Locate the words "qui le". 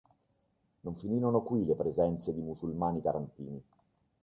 1.43-1.75